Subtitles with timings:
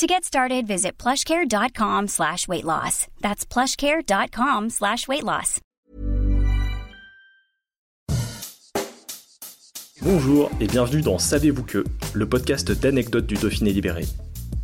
[0.00, 3.06] To get started, visit plushcare.com slash weight loss.
[3.20, 5.60] That's plushcare.com slash weight loss.
[10.00, 14.06] Bonjour et bienvenue dans Savez-vous que, le podcast d'anecdotes du Dauphiné libéré.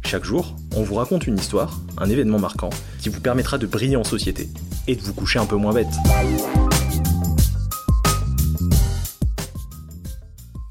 [0.06, 2.70] Chaque jour, on vous raconte une histoire, un événement marquant,
[3.02, 4.48] qui vous permettra de briller en société
[4.86, 5.92] et de vous coucher un peu moins bête.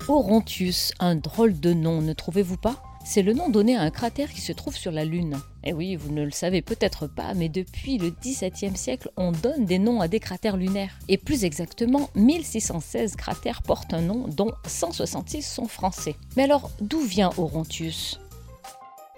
[0.08, 2.84] Orontius, un drôle de nom, ne trouvez-vous pas?
[3.04, 5.38] C'est le nom donné à un cratère qui se trouve sur la Lune.
[5.64, 9.66] Eh oui, vous ne le savez peut-être pas, mais depuis le XVIIe siècle, on donne
[9.66, 10.98] des noms à des cratères lunaires.
[11.08, 16.16] Et plus exactement, 1616 cratères portent un nom, dont 166 sont français.
[16.38, 18.20] Mais alors, d'où vient Orontius?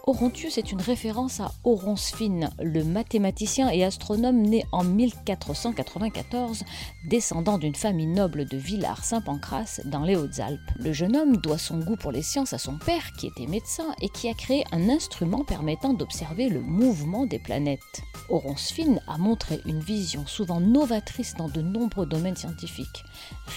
[0.10, 6.64] Orontius est une référence à Oronsphine, le mathématicien et astronome né en 1494,
[7.10, 10.62] descendant d'une famille noble de Villars-Saint-Pancras dans les Hautes-Alpes.
[10.80, 13.94] Le jeune homme doit son goût pour les sciences à son père, qui était médecin
[14.02, 17.82] et qui a créé un instrument permettant d'observer le mouvement des planètes.
[18.30, 23.04] Oronsphine a montré une vision souvent novatrice dans de nombreux domaines scientifiques.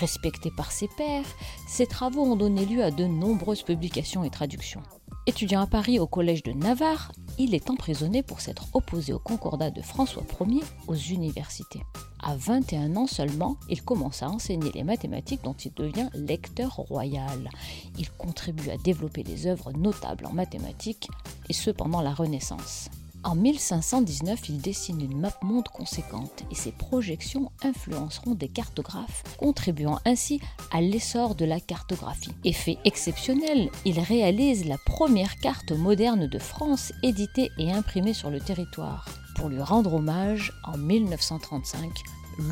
[0.00, 1.26] Respecté par ses pairs,
[1.68, 4.82] ses travaux ont donné lieu à de nombreuses publications et traductions.
[5.30, 9.70] Étudiant à Paris au collège de Navarre, il est emprisonné pour s'être opposé au concordat
[9.70, 11.84] de François Ier aux universités.
[12.20, 17.48] À 21 ans seulement, il commence à enseigner les mathématiques dont il devient lecteur royal.
[17.96, 21.08] Il contribue à développer des œuvres notables en mathématiques,
[21.48, 22.90] et ce pendant la Renaissance.
[23.22, 29.98] En 1519, il dessine une map monde conséquente et ses projections influenceront des cartographes, contribuant
[30.06, 30.40] ainsi
[30.70, 32.34] à l'essor de la cartographie.
[32.44, 38.40] Effet exceptionnel, il réalise la première carte moderne de France éditée et imprimée sur le
[38.40, 39.06] territoire.
[39.36, 41.90] Pour lui rendre hommage, en 1935,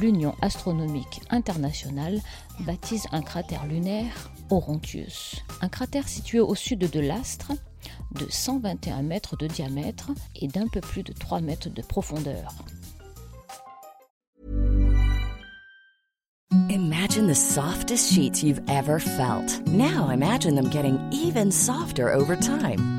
[0.01, 2.21] l'Union astronomique internationale
[2.61, 5.37] baptise un cratère lunaire Orontius.
[5.63, 7.53] Un cratère situé au sud de l'astre
[8.13, 12.55] de 121 mètres de diamètre et d'un peu plus de 3 mètres de profondeur.
[16.71, 19.67] Imagine the softest sheets you've ever felt.
[19.67, 22.98] Now imagine them getting even softer over time.